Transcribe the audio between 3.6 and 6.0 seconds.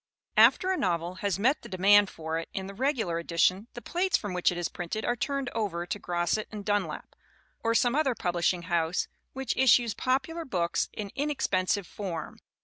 the plates from which it is printed are turned over to